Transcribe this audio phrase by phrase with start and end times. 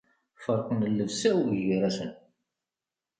[0.43, 2.11] Ferqen llebsa-w gar-asen.